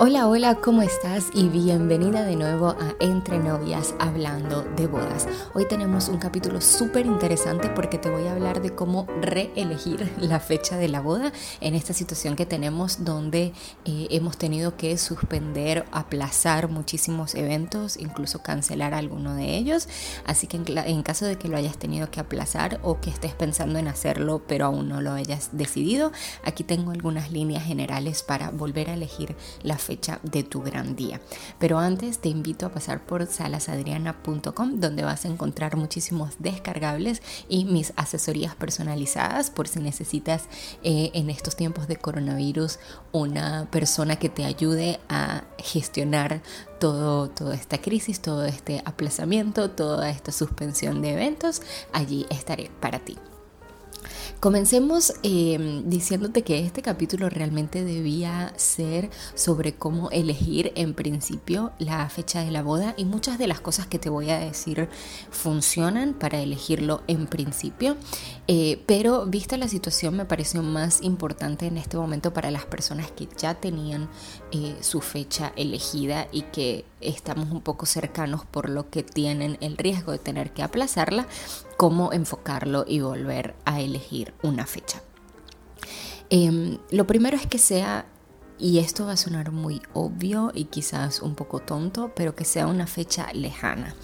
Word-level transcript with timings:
Hola, 0.00 0.26
hola, 0.26 0.56
¿cómo 0.56 0.82
estás? 0.82 1.28
Y 1.34 1.48
bienvenida 1.48 2.24
de 2.24 2.34
nuevo 2.34 2.70
a 2.70 2.96
Entre 2.98 3.38
Novias 3.38 3.94
Hablando 4.00 4.62
de 4.62 4.88
Bodas. 4.88 5.28
Hoy 5.54 5.68
tenemos 5.68 6.08
un 6.08 6.18
capítulo 6.18 6.60
súper 6.60 7.06
interesante 7.06 7.68
porque 7.68 7.98
te 7.98 8.10
voy 8.10 8.26
a 8.26 8.32
hablar 8.32 8.60
de 8.60 8.74
cómo 8.74 9.06
reelegir 9.20 10.12
la 10.18 10.40
fecha 10.40 10.76
de 10.76 10.88
la 10.88 11.00
boda 11.00 11.32
en 11.60 11.76
esta 11.76 11.92
situación 11.92 12.34
que 12.34 12.44
tenemos 12.44 13.04
donde 13.04 13.52
eh, 13.84 14.08
hemos 14.10 14.36
tenido 14.36 14.76
que 14.76 14.98
suspender, 14.98 15.84
aplazar 15.92 16.68
muchísimos 16.68 17.36
eventos, 17.36 17.96
incluso 17.96 18.42
cancelar 18.42 18.94
alguno 18.94 19.36
de 19.36 19.56
ellos. 19.56 19.88
Así 20.26 20.48
que 20.48 20.56
en, 20.56 20.64
en 20.76 21.02
caso 21.04 21.24
de 21.24 21.38
que 21.38 21.48
lo 21.48 21.56
hayas 21.56 21.78
tenido 21.78 22.10
que 22.10 22.18
aplazar 22.18 22.80
o 22.82 23.00
que 23.00 23.10
estés 23.10 23.34
pensando 23.34 23.78
en 23.78 23.86
hacerlo 23.86 24.42
pero 24.48 24.66
aún 24.66 24.88
no 24.88 25.00
lo 25.00 25.12
hayas 25.12 25.50
decidido, 25.52 26.10
aquí 26.42 26.64
tengo 26.64 26.90
algunas 26.90 27.30
líneas 27.30 27.62
generales 27.62 28.24
para 28.24 28.50
volver 28.50 28.90
a 28.90 28.94
elegir 28.94 29.36
la 29.62 29.78
fecha 29.78 29.93
de 30.22 30.42
tu 30.42 30.62
gran 30.62 30.96
día. 30.96 31.20
Pero 31.58 31.78
antes 31.78 32.18
te 32.18 32.28
invito 32.28 32.66
a 32.66 32.70
pasar 32.70 33.04
por 33.04 33.26
salasadriana.com 33.26 34.80
donde 34.80 35.04
vas 35.04 35.24
a 35.24 35.28
encontrar 35.28 35.76
muchísimos 35.76 36.34
descargables 36.38 37.22
y 37.48 37.64
mis 37.64 37.92
asesorías 37.96 38.54
personalizadas 38.54 39.50
por 39.50 39.68
si 39.68 39.80
necesitas 39.80 40.44
eh, 40.82 41.10
en 41.14 41.30
estos 41.30 41.56
tiempos 41.56 41.88
de 41.88 41.96
coronavirus 41.96 42.78
una 43.12 43.68
persona 43.70 44.16
que 44.16 44.28
te 44.28 44.44
ayude 44.44 45.00
a 45.08 45.44
gestionar 45.58 46.42
todo, 46.80 47.30
toda 47.30 47.54
esta 47.54 47.78
crisis, 47.78 48.20
todo 48.20 48.44
este 48.44 48.82
aplazamiento, 48.84 49.70
toda 49.70 50.10
esta 50.10 50.32
suspensión 50.32 51.00
de 51.02 51.12
eventos. 51.12 51.62
Allí 51.92 52.26
estaré 52.30 52.70
para 52.80 52.98
ti. 52.98 53.16
Comencemos 54.40 55.14
em, 55.22 55.88
diciéndote 55.88 56.42
que 56.42 56.58
este 56.60 56.82
capítulo 56.82 57.28
realmente 57.30 57.84
debía 57.84 58.52
ser 58.56 59.10
sobre 59.34 59.74
cómo 59.74 60.10
elegir 60.10 60.72
en 60.76 60.94
principio 60.94 61.72
la 61.78 62.08
fecha 62.08 62.44
de 62.44 62.50
la 62.50 62.62
boda 62.62 62.94
y 62.96 63.04
muchas 63.04 63.38
de 63.38 63.46
las 63.46 63.60
cosas 63.60 63.86
que 63.86 63.98
te 63.98 64.10
voy 64.10 64.30
a 64.30 64.38
decir 64.38 64.88
funcionan 65.30 66.14
para 66.14 66.40
elegirlo 66.40 67.02
en 67.06 67.26
principio, 67.26 67.96
eh, 68.48 68.82
pero 68.86 69.26
vista 69.26 69.56
la 69.56 69.68
situación 69.68 70.16
me 70.16 70.24
pareció 70.24 70.62
más 70.62 71.02
importante 71.02 71.66
en 71.66 71.78
este 71.78 71.96
momento 71.96 72.32
para 72.32 72.50
las 72.50 72.66
personas 72.66 73.10
que 73.10 73.28
ya 73.36 73.54
tenían 73.54 74.08
eh, 74.52 74.76
su 74.80 75.00
fecha 75.00 75.52
elegida 75.56 76.28
y 76.32 76.42
que 76.42 76.84
estamos 77.00 77.50
un 77.50 77.60
poco 77.60 77.86
cercanos 77.86 78.44
por 78.44 78.68
lo 78.68 78.90
que 78.90 79.02
tienen 79.02 79.58
el 79.60 79.76
riesgo 79.76 80.12
de 80.12 80.18
tener 80.18 80.52
que 80.52 80.62
aplazarla, 80.62 81.26
cómo 81.76 82.12
enfocarlo 82.12 82.84
y 82.86 83.00
volver 83.00 83.54
a 83.64 83.80
elegir 83.80 84.34
una 84.42 84.66
fecha. 84.66 85.02
Em, 86.30 86.78
lo 86.90 87.06
primero 87.06 87.36
es 87.36 87.46
que 87.46 87.58
sea, 87.58 88.06
y 88.58 88.78
esto 88.78 89.06
va 89.06 89.12
a 89.12 89.16
sonar 89.16 89.50
muy 89.50 89.82
obvio 89.92 90.52
y 90.54 90.64
quizás 90.66 91.20
un 91.20 91.34
poco 91.34 91.60
tonto, 91.60 92.12
pero 92.14 92.34
que 92.34 92.44
sea 92.44 92.66
una 92.66 92.86
fecha 92.86 93.32
lejana. 93.32 93.94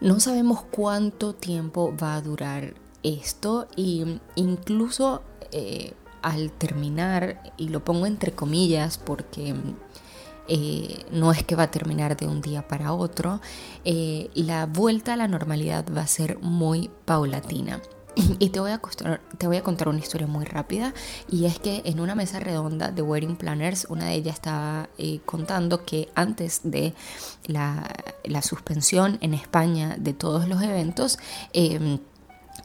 No 0.00 0.20
sabemos 0.20 0.62
cuánto 0.70 1.34
tiempo 1.34 1.94
va 2.00 2.16
a 2.16 2.20
durar 2.20 2.74
esto 3.02 3.68
y 3.76 4.20
incluso 4.34 5.22
eh, 5.52 5.94
al 6.22 6.50
terminar, 6.52 7.52
y 7.56 7.68
lo 7.68 7.84
pongo 7.84 8.06
entre 8.06 8.32
comillas 8.32 8.98
porque 8.98 9.54
eh, 10.48 11.06
no 11.10 11.32
es 11.32 11.42
que 11.42 11.56
va 11.56 11.64
a 11.64 11.70
terminar 11.70 12.16
de 12.16 12.26
un 12.26 12.40
día 12.40 12.66
para 12.68 12.92
otro, 12.92 13.40
eh, 13.84 14.30
la 14.34 14.66
vuelta 14.66 15.14
a 15.14 15.16
la 15.16 15.28
normalidad 15.28 15.86
va 15.94 16.02
a 16.02 16.06
ser 16.06 16.38
muy 16.40 16.90
paulatina. 17.04 17.80
Y 18.38 18.50
te 18.50 18.60
voy, 18.60 18.70
a 18.70 18.80
te 19.38 19.46
voy 19.48 19.56
a 19.56 19.64
contar 19.64 19.88
una 19.88 19.98
historia 19.98 20.28
muy 20.28 20.44
rápida 20.44 20.94
y 21.28 21.46
es 21.46 21.58
que 21.58 21.82
en 21.84 21.98
una 21.98 22.14
mesa 22.14 22.38
redonda 22.38 22.92
de 22.92 23.02
Wedding 23.02 23.34
Planners, 23.34 23.88
una 23.90 24.06
de 24.06 24.14
ellas 24.14 24.36
estaba 24.36 24.88
eh, 24.98 25.18
contando 25.26 25.84
que 25.84 26.08
antes 26.14 26.60
de 26.62 26.94
la, 27.46 27.90
suspensión 28.42 29.18
en 29.20 29.34
España 29.34 29.96
de 29.98 30.12
todos 30.12 30.46
los 30.46 30.62
eventos, 30.62 31.18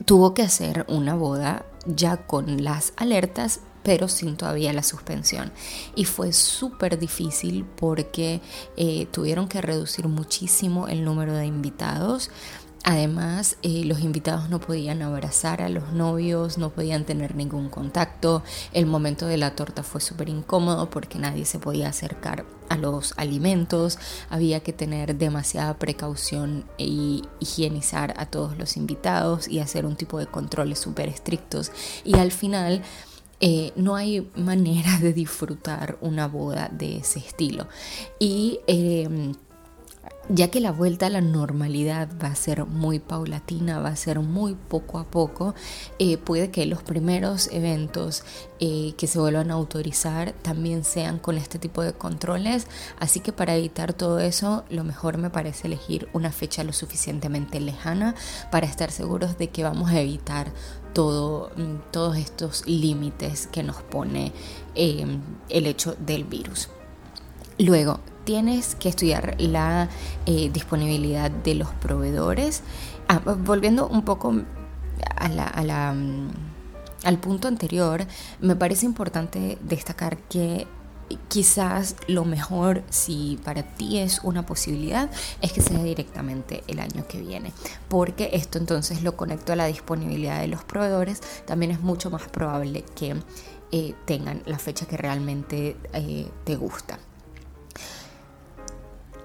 tuvo 0.06 0.36
que 0.36 0.44
hacer 0.44 0.86
una 0.88 1.16
boda 1.16 1.66
ya 1.88 2.18
con 2.18 2.64
las 2.64 2.94
alertas 2.98 3.62
pero 3.84 4.08
sin 4.08 4.38
todavía 4.38 4.74
la 4.74 4.84
suspensión. 4.84 5.52
Y 5.96 6.06
fue 6.06 6.34
súper 6.34 7.00
difícil 7.00 7.66
porque 7.66 8.42
eh, 8.78 9.08
tuvieron 9.12 9.48
que 9.48 9.62
reducir 9.62 10.08
muchísimo 10.08 10.88
el 10.88 11.04
número 11.04 11.34
de 11.34 11.46
invitados. 11.46 12.30
Además, 12.84 13.58
eh, 13.62 13.84
los 13.86 14.00
invitados 14.00 14.50
no 14.50 14.60
podían 14.60 15.02
abrazar 15.02 15.62
a 15.62 15.70
los 15.70 15.92
novios, 15.92 16.58
no 16.58 16.70
podían 16.70 17.04
tener 17.04 17.36
ningún 17.36 17.70
contacto. 17.70 18.42
El 18.72 18.86
momento 18.86 19.26
de 19.26 19.38
la 19.38 19.56
torta 19.56 19.84
fue 19.84 20.00
súper 20.00 20.30
incómodo 20.30 20.90
porque 20.90 21.20
nadie 21.20 21.46
se 21.46 21.60
podía 21.60 21.90
acercar 21.90 22.46
a 22.70 22.78
los 22.78 23.14
alimentos. 23.18 24.00
Había 24.30 24.62
que 24.62 24.72
tener 24.72 25.18
demasiada 25.18 25.78
precaución 25.78 26.66
y 26.78 27.24
higienizar 27.40 28.14
a 28.18 28.28
todos 28.28 28.58
los 28.58 28.78
invitados 28.78 29.48
y 29.50 29.60
hacer 29.60 29.86
un 29.86 29.98
tipo 29.98 30.18
de 30.18 30.28
controles 30.28 30.80
súper 30.80 31.10
estrictos. 31.10 31.72
Y 32.06 32.18
al 32.18 32.32
final 32.32 32.82
eh, 33.40 33.72
no 33.76 33.96
hay 33.96 34.30
manera 34.36 35.00
de 35.00 35.14
disfrutar 35.14 35.98
una 36.02 36.28
boda 36.28 36.70
de 36.72 36.98
ese 36.98 37.20
estilo. 37.20 37.68
Y 38.20 38.60
em, 38.68 39.34
ya 40.30 40.50
que 40.52 40.60
la 40.60 40.72
vuelta 40.72 41.08
a 41.08 41.10
la 41.10 41.22
normalidad 41.22 42.08
va 42.24 42.28
a 42.28 42.36
ser 42.36 42.66
muy 42.66 43.00
paulatina, 43.00 43.80
va 43.80 43.90
a 43.90 43.96
ser 43.96 44.20
muy 44.20 44.54
poco 44.54 45.00
a 45.00 45.04
poco, 45.04 45.56
eh, 45.98 46.18
puede 46.18 46.52
que 46.52 46.68
los 46.68 46.84
primeros 46.84 47.50
eventos 47.52 48.24
eh, 48.60 48.94
que 48.96 49.08
se 49.08 49.20
vuelvan 49.20 49.50
a 49.50 49.56
autorizar 49.56 50.34
también 50.44 50.84
sean 50.84 51.18
con 51.18 51.38
este 51.38 51.58
tipo 51.58 51.82
de 51.82 51.94
controles. 51.94 52.68
Así 53.00 53.22
que 53.22 53.34
para 53.34 53.56
evitar 53.56 53.94
todo 53.94 54.20
eso, 54.20 54.64
lo 54.70 54.84
mejor 54.84 55.18
me 55.18 55.32
parece 55.32 55.68
elegir 55.68 56.08
una 56.14 56.32
fecha 56.32 56.64
lo 56.64 56.74
suficientemente 56.74 57.60
lejana 57.60 58.14
para 58.52 58.68
estar 58.68 58.92
seguros 58.92 59.40
de 59.40 59.50
que 59.50 59.64
vamos 59.64 59.90
a 59.90 60.00
evitar 60.00 60.52
todo, 60.94 61.50
mm, 61.56 61.92
todos 61.92 62.18
estos 62.18 62.68
límites 62.68 63.48
que 63.48 63.64
nos 63.64 63.78
pone 63.78 64.32
em, 64.76 65.22
el 65.50 65.66
hecho 65.66 65.96
del 66.00 66.24
virus. 66.24 66.70
Luego, 67.58 68.00
tienes 68.30 68.76
que 68.76 68.90
estudiar 68.90 69.36
la 69.40 69.90
eh, 70.32 70.52
disponibilidad 70.54 71.32
de 71.32 71.56
los 71.56 71.70
proveedores. 71.70 72.62
Ah, 73.08 73.18
volviendo 73.18 73.88
un 73.88 74.04
poco 74.04 74.32
mm, 74.32 74.46
al 77.04 77.18
punto 77.18 77.48
anterior, 77.48 78.06
me 78.40 78.56
parece 78.56 78.86
importante 78.86 79.58
destacar 79.64 80.18
que 80.18 80.68
quizás 81.30 81.96
lo 82.08 82.26
mejor, 82.26 82.84
si 82.92 83.40
para 83.44 83.64
ti 83.64 83.98
es 83.98 84.20
una 84.22 84.46
posibilidad, 84.46 85.10
es 85.42 85.52
que 85.52 85.62
sea 85.62 85.82
directamente 85.82 86.64
el 86.68 86.80
año 86.80 87.08
que 87.08 87.20
viene, 87.20 87.52
porque 87.88 88.30
esto 88.34 88.60
entonces 88.60 89.02
lo 89.02 89.18
conecto 89.18 89.54
a 89.54 89.56
la 89.56 89.66
disponibilidad 89.66 90.42
de 90.42 90.48
los 90.48 90.64
proveedores, 90.64 91.22
también 91.48 91.72
es 91.72 91.82
mucho 91.82 92.12
más 92.12 92.28
probable 92.28 92.86
que 92.96 93.16
eh, 93.72 93.96
tengan 94.06 94.44
la 94.46 94.60
fecha 94.60 94.86
que 94.86 94.96
realmente 94.96 95.76
eh, 95.94 96.30
te 96.44 96.56
gusta. 96.56 97.00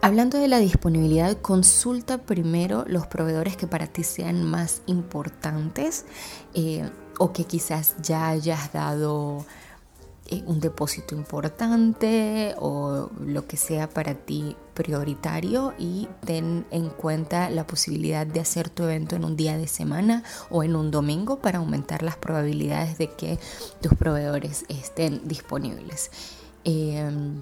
Hablando 0.05 0.37
de 0.39 0.49
la 0.49 0.59
disponibilidad, 0.59 1.39
consulta 1.41 2.19
primero 2.19 2.85
los 2.87 3.07
proveedores 3.07 3.57
que 3.57 3.67
para 3.67 3.87
ti 3.87 4.05
sean 4.05 4.45
más 4.45 4.83
importantes 4.85 6.05
eh, 6.53 6.91
o 7.19 7.33
que 7.33 7.45
quizás 7.45 7.95
ya 8.03 8.29
hayas 8.29 8.71
dado 8.75 9.47
eh, 10.27 10.43
un 10.45 10.61
depósito 10.61 11.15
importante 11.15 12.55
o 12.59 13.09
lo 13.19 13.47
que 13.47 13.57
sea 13.57 13.89
para 13.89 14.13
ti 14.13 14.59
prioritario 14.75 15.73
y 15.79 16.07
ten 16.27 16.67
en 16.71 16.91
cuenta 16.91 17.49
la 17.49 17.67
posibilidad 17.67 18.27
de 18.27 18.41
hacer 18.41 18.69
tu 18.69 18.83
evento 18.83 19.17
en 19.17 19.25
un 19.25 19.37
día 19.37 19.57
de 19.57 19.69
semana 19.69 20.23
o 20.51 20.63
en 20.63 20.77
un 20.77 20.91
domingo 20.91 21.39
para 21.39 21.61
aumentar 21.61 22.03
las 22.03 22.19
probabilidades 22.19 22.99
de 22.99 23.09
que 23.09 23.39
tus 23.81 23.95
proveedores 23.95 24.67
estén 24.69 25.27
disponibles. 25.27 26.11
Em, 26.65 27.41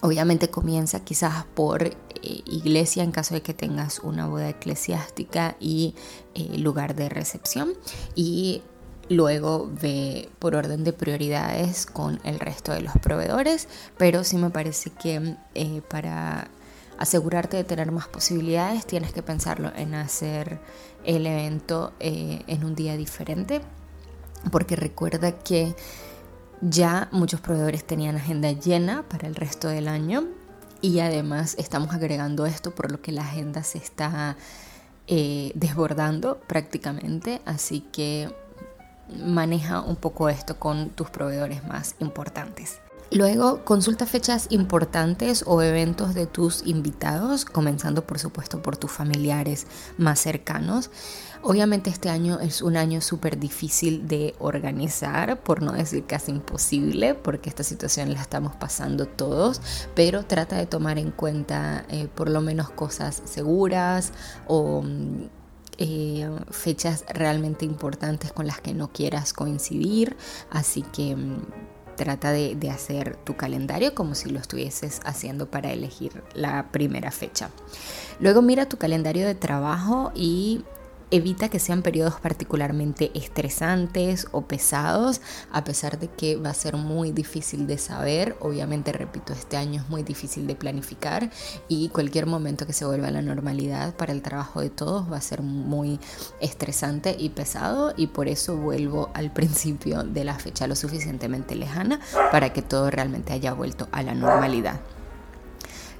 obviamente 0.00 0.50
comienza 0.50 1.00
quizás 1.00 1.44
por 1.54 1.84
eh, 1.84 1.94
iglesia 2.22 3.02
en 3.02 3.12
caso 3.12 3.34
de 3.34 3.42
que 3.42 3.54
tengas 3.54 4.00
una 4.00 4.26
boda 4.26 4.48
eclesiástica 4.48 5.56
y 5.60 5.94
eh, 6.34 6.58
lugar 6.58 6.94
de 6.94 7.08
recepción 7.08 7.72
y 8.14 8.62
luego 9.08 9.70
ve 9.80 10.28
por 10.38 10.54
orden 10.54 10.84
de 10.84 10.92
prioridades 10.92 11.86
con 11.86 12.20
el 12.24 12.38
resto 12.38 12.72
de 12.72 12.82
los 12.82 12.92
proveedores, 13.02 13.68
pero 13.96 14.22
sí 14.24 14.36
me 14.36 14.50
parece 14.50 14.90
que 14.90 15.36
eh, 15.54 15.82
para 15.88 16.48
asegurarte 16.98 17.56
de 17.56 17.64
tener 17.64 17.90
más 17.90 18.08
posibilidades 18.08 18.86
tienes 18.86 19.12
que 19.12 19.22
pensarlo 19.22 19.72
en 19.74 19.94
hacer 19.94 20.60
el 21.02 21.26
evento 21.26 21.94
en 21.98 22.62
un 22.62 22.74
día 22.74 22.94
diferente, 22.98 23.62
porque 24.52 24.76
recuerda 24.76 25.32
que 25.38 25.74
ya 26.60 27.08
muchos 27.12 27.40
proveedores 27.40 27.86
tenían 27.86 28.16
agenda 28.16 28.52
llena 28.52 29.02
para 29.08 29.28
el 29.28 29.34
resto 29.34 29.68
del 29.68 29.88
año 29.88 30.24
y 30.80 31.00
además 31.00 31.56
estamos 31.58 31.94
agregando 31.94 32.46
esto 32.46 32.74
por 32.74 32.90
lo 32.90 33.00
que 33.00 33.12
la 33.12 33.22
agenda 33.22 33.62
se 33.62 33.78
está 33.78 34.36
eh, 35.06 35.52
desbordando 35.54 36.40
prácticamente, 36.46 37.40
así 37.44 37.80
que 37.92 38.34
maneja 39.24 39.80
un 39.80 39.96
poco 39.96 40.28
esto 40.28 40.58
con 40.58 40.90
tus 40.90 41.10
proveedores 41.10 41.66
más 41.66 41.96
importantes. 41.98 42.80
Luego, 43.12 43.64
consulta 43.64 44.06
fechas 44.06 44.46
importantes 44.50 45.42
o 45.44 45.62
eventos 45.62 46.14
de 46.14 46.26
tus 46.26 46.64
invitados, 46.64 47.44
comenzando 47.44 48.06
por 48.06 48.20
supuesto 48.20 48.62
por 48.62 48.76
tus 48.76 48.92
familiares 48.92 49.66
más 49.98 50.20
cercanos. 50.20 50.90
Obviamente 51.42 51.90
este 51.90 52.08
año 52.08 52.38
es 52.38 52.62
un 52.62 52.76
año 52.76 53.00
súper 53.00 53.36
difícil 53.40 54.06
de 54.06 54.36
organizar, 54.38 55.42
por 55.42 55.60
no 55.60 55.72
decir 55.72 56.04
casi 56.06 56.30
imposible, 56.30 57.14
porque 57.16 57.48
esta 57.48 57.64
situación 57.64 58.12
la 58.12 58.20
estamos 58.20 58.54
pasando 58.54 59.06
todos, 59.06 59.60
pero 59.96 60.24
trata 60.24 60.56
de 60.56 60.66
tomar 60.66 60.96
en 60.96 61.10
cuenta 61.10 61.84
eh, 61.88 62.06
por 62.14 62.30
lo 62.30 62.40
menos 62.40 62.70
cosas 62.70 63.22
seguras 63.24 64.12
o... 64.46 64.84
Eh, 65.82 66.28
fechas 66.50 67.06
realmente 67.08 67.64
importantes 67.64 68.34
con 68.34 68.46
las 68.46 68.60
que 68.60 68.74
no 68.74 68.92
quieras 68.92 69.32
coincidir, 69.32 70.14
así 70.50 70.82
que 70.82 71.16
mm, 71.16 71.40
trata 72.00 72.32
de, 72.32 72.70
hacer 72.70 73.16
tu 73.24 73.36
calendario 73.36 73.94
como 73.94 74.14
si 74.14 74.30
lo 74.30 74.38
estuvieses 74.38 75.00
haciendo 75.04 75.50
para 75.50 75.70
elegir 75.70 76.22
la 76.32 76.68
primera 76.72 77.10
fecha. 77.10 77.50
Luego 78.20 78.40
mira 78.40 78.66
tu 78.70 78.78
calendario 78.78 79.26
de 79.26 79.34
trabajo 79.34 80.10
y 80.14 80.64
Evita 81.12 81.48
que 81.48 81.58
sean 81.58 81.82
periodos 81.82 82.20
particularmente 82.20 83.10
estresantes 83.14 84.28
o 84.30 84.42
pesados, 84.42 85.20
a 85.50 85.64
pesar 85.64 85.98
de 85.98 86.06
que 86.06 86.36
va 86.36 86.50
a 86.50 86.54
ser 86.54 86.76
muy 86.76 87.10
difícil 87.10 87.66
de 87.66 87.78
saber. 87.78 88.36
Obviamente, 88.40 88.92
repito, 88.92 89.32
este 89.32 89.56
año 89.56 89.82
es 89.82 89.88
muy 89.88 90.04
difícil 90.04 90.46
de 90.46 90.54
planificar 90.54 91.30
y 91.66 91.88
cualquier 91.88 92.26
momento 92.26 92.64
que 92.64 92.72
se 92.72 92.84
vuelva 92.84 93.08
a 93.08 93.10
la 93.10 93.22
normalidad 93.22 93.96
para 93.96 94.12
el 94.12 94.22
trabajo 94.22 94.60
de 94.60 94.70
todos 94.70 95.10
va 95.10 95.16
a 95.16 95.20
ser 95.20 95.42
muy 95.42 95.98
estresante 96.40 97.16
y 97.18 97.30
pesado 97.30 97.92
y 97.96 98.06
por 98.06 98.28
eso 98.28 98.56
vuelvo 98.56 99.10
al 99.14 99.32
principio 99.32 100.04
de 100.04 100.22
la 100.24 100.38
fecha 100.38 100.68
lo 100.68 100.76
suficientemente 100.76 101.56
lejana 101.56 101.98
para 102.30 102.52
que 102.52 102.62
todo 102.62 102.88
realmente 102.88 103.32
haya 103.32 103.52
vuelto 103.52 103.88
a 103.90 104.04
la 104.04 104.14
normalidad. 104.14 104.80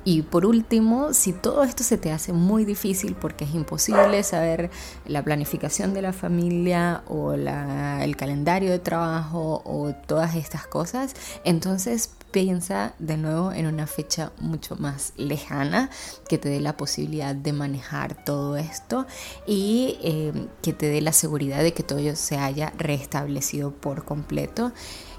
Y 0.05 0.23
por 0.23 0.47
último, 0.47 1.13
si 1.13 1.33
todo 1.33 1.63
esto 1.63 1.85
se 1.85 1.99
te 1.99 2.11
hace 2.11 2.33
muy 2.33 2.65
difícil 2.65 3.15
porque 3.15 3.45
es 3.45 3.55
imposible 3.55 4.23
saber 4.23 4.71
la 5.07 5.23
planificación 5.23 5.93
de 5.93 6.03
la 6.03 6.13
familia 6.13 7.03
o 7.07 7.33
el 7.33 8.17
calendario 8.17 8.71
de 8.71 8.79
trabajo 8.79 9.63
o 9.65 9.93
todas 10.07 10.37
estas 10.37 10.67
cosas, 10.67 11.15
entonces 11.45 12.11
piensa 12.31 12.95
de 12.99 13.17
nuevo 13.17 13.53
en 13.53 13.67
una 13.67 13.87
fecha 13.87 14.33
mucho 14.39 14.77
más 14.77 15.13
lejana 15.17 15.91
que 16.29 16.39
te 16.39 16.49
dé 16.49 16.61
la 16.61 16.77
posibilidad 16.77 17.35
de 17.35 17.53
manejar 17.53 18.25
todo 18.25 18.57
esto 18.57 19.07
y 19.47 19.99
eh, 20.03 20.33
que 20.63 20.73
te 20.73 20.89
dé 20.89 21.01
la 21.01 21.13
seguridad 21.13 21.63
de 21.63 21.73
que 21.73 21.83
todo 21.83 22.01
se 22.17 22.39
haya 22.39 22.73
restablecido 22.79 23.73
por 23.73 24.05
completo. 24.05 24.73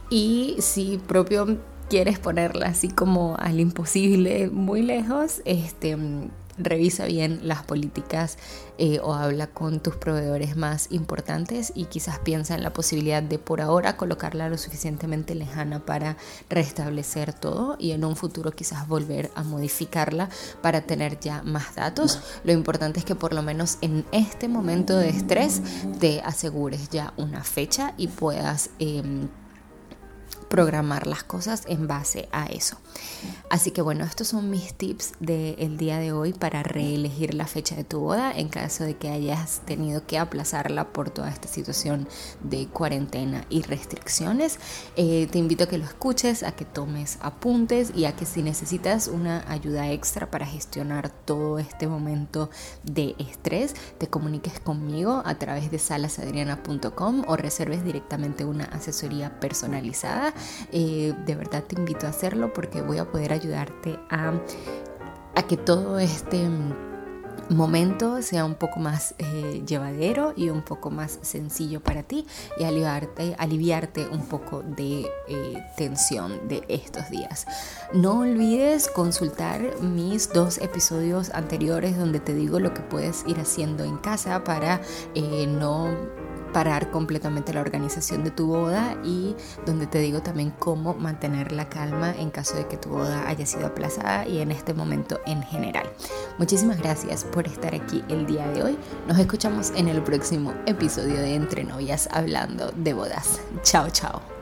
Y 0.09 0.57
si 0.59 0.97
propio 0.97 1.59
quieres 1.91 2.19
ponerla 2.19 2.67
así 2.67 2.87
como 2.87 3.35
al 3.37 3.59
imposible 3.59 4.49
muy 4.49 4.81
lejos, 4.81 5.41
este, 5.43 5.97
revisa 6.57 7.05
bien 7.05 7.41
las 7.43 7.63
políticas 7.63 8.37
eh, 8.77 9.01
o 9.03 9.13
habla 9.13 9.47
con 9.47 9.81
tus 9.81 9.97
proveedores 9.97 10.55
más 10.55 10.87
importantes 10.89 11.73
y 11.75 11.87
quizás 11.87 12.19
piensa 12.19 12.55
en 12.55 12.63
la 12.63 12.71
posibilidad 12.71 13.21
de 13.21 13.39
por 13.39 13.59
ahora 13.59 13.97
colocarla 13.97 14.47
lo 14.47 14.57
suficientemente 14.57 15.35
lejana 15.35 15.85
para 15.85 16.15
restablecer 16.49 17.33
todo 17.33 17.75
y 17.77 17.91
en 17.91 18.05
un 18.05 18.15
futuro 18.15 18.51
quizás 18.51 18.87
volver 18.87 19.29
a 19.35 19.43
modificarla 19.43 20.29
para 20.61 20.83
tener 20.83 21.19
ya 21.19 21.43
más 21.43 21.75
datos. 21.75 22.21
Lo 22.45 22.53
importante 22.53 22.99
es 22.99 23.05
que 23.05 23.15
por 23.15 23.33
lo 23.33 23.43
menos 23.43 23.79
en 23.81 24.05
este 24.13 24.47
momento 24.47 24.97
de 24.97 25.09
estrés 25.09 25.61
te 25.99 26.21
asegures 26.21 26.87
ya 26.87 27.13
una 27.17 27.43
fecha 27.43 27.93
y 27.97 28.07
puedas... 28.07 28.69
Em, 28.79 29.27
programar 30.51 31.07
las 31.07 31.23
cosas 31.23 31.63
en 31.65 31.87
base 31.87 32.27
a 32.33 32.45
eso. 32.47 32.77
Así 33.49 33.71
que 33.71 33.81
bueno, 33.81 34.03
estos 34.03 34.27
son 34.27 34.49
mis 34.49 34.73
tips 34.73 35.13
del 35.21 35.77
día 35.77 35.97
de 35.97 36.11
hoy 36.11 36.33
para 36.33 36.61
reelegir 36.61 37.33
la 37.33 37.47
fecha 37.47 37.73
de 37.75 37.85
tu 37.85 38.01
boda 38.01 38.33
en 38.33 38.49
caso 38.49 38.83
de 38.83 38.97
que 38.97 39.09
hayas 39.09 39.61
tenido 39.65 40.05
que 40.05 40.19
aplazarla 40.19 40.91
por 40.91 41.09
toda 41.09 41.29
esta 41.29 41.47
situación 41.47 42.07
de 42.43 42.67
cuarentena 42.67 43.45
y 43.49 43.61
restricciones. 43.61 44.59
Eh, 44.97 45.29
te 45.31 45.39
invito 45.39 45.63
a 45.63 45.67
que 45.67 45.77
lo 45.77 45.85
escuches, 45.85 46.43
a 46.43 46.51
que 46.51 46.65
tomes 46.65 47.17
apuntes 47.21 47.93
y 47.95 48.03
a 48.03 48.15
que 48.17 48.25
si 48.25 48.43
necesitas 48.43 49.07
una 49.07 49.49
ayuda 49.49 49.89
extra 49.89 50.29
para 50.29 50.45
gestionar 50.45 51.09
todo 51.09 51.59
este 51.59 51.87
momento 51.87 52.49
de 52.83 53.15
estrés, 53.19 53.73
te 53.97 54.07
comuniques 54.07 54.59
conmigo 54.59 55.23
a 55.25 55.35
través 55.35 55.71
de 55.71 55.79
salasadriana.com 55.79 57.23
o 57.25 57.37
reserves 57.37 57.85
directamente 57.85 58.43
una 58.43 58.65
asesoría 58.65 59.39
personalizada 59.39 60.33
eh, 60.71 61.13
de 61.25 61.35
verdad 61.35 61.63
te 61.63 61.75
invito 61.79 62.05
a 62.05 62.09
hacerlo 62.09 62.53
porque 62.53 62.81
voy 62.81 62.97
a 62.97 63.09
poder 63.09 63.33
ayudarte 63.33 63.99
a, 64.09 64.33
que 65.47 65.57
todo 65.57 65.99
este 65.99 66.47
momento 67.49 68.21
sea 68.21 68.45
un 68.45 68.55
poco 68.55 68.79
más 68.79 69.15
eh, 69.17 69.63
llevadero 69.65 70.33
y 70.37 70.49
un 70.49 70.61
poco 70.61 70.91
más 70.91 71.19
sencillo 71.23 71.81
para 71.81 72.03
ti 72.03 72.25
y 72.57 72.63
aliviarte, 72.63 73.35
aliviarte 73.37 74.07
un 74.07 74.25
poco 74.27 74.61
de 74.61 75.09
eh, 75.27 75.65
tensión 75.75 76.47
de 76.47 76.63
estos 76.69 77.09
días. 77.09 77.45
No 77.91 78.19
olvides 78.19 78.87
consultar 78.87 79.81
mis 79.81 80.31
dos 80.31 80.59
episodios 80.59 81.31
anteriores 81.31 81.97
donde 81.97 82.19
te 82.19 82.33
digo 82.33 82.59
lo 82.59 82.73
que 82.73 82.81
puedes 82.81 83.25
ir 83.27 83.39
haciendo 83.39 83.83
en 83.83 83.97
casa 83.97 84.43
para 84.45 84.79
no 85.47 85.89
parar 86.51 86.91
completamente 86.91 87.53
la 87.53 87.61
organización 87.61 88.23
de 88.23 88.31
tu 88.31 88.47
boda 88.47 88.97
y 89.03 89.35
donde 89.65 89.87
te 89.87 89.99
digo 89.99 90.21
también 90.21 90.51
cómo 90.59 90.93
mantener 90.93 91.51
la 91.51 91.69
calma 91.69 92.13
en 92.17 92.29
caso 92.29 92.55
de 92.55 92.67
que 92.67 92.77
tu 92.77 92.89
boda 92.89 93.27
haya 93.27 93.45
sido 93.45 93.67
aplazada 93.67 94.27
y 94.27 94.39
en 94.39 94.51
este 94.51 94.73
momento 94.73 95.19
en 95.25 95.43
general. 95.43 95.89
Muchísimas 96.37 96.79
gracias 96.79 97.23
por 97.23 97.47
estar 97.47 97.75
aquí 97.75 98.03
el 98.09 98.25
día 98.25 98.47
de 98.49 98.63
hoy. 98.63 98.77
Nos 99.07 99.17
escuchamos 99.19 99.71
en 99.75 99.87
el 99.87 100.01
próximo 100.01 100.53
episodio 100.65 101.15
de 101.15 101.35
Entre 101.35 101.63
Novias 101.63 102.09
hablando 102.11 102.71
de 102.75 102.93
bodas. 102.93 103.39
Chao, 103.63 103.89
chao. 103.89 104.40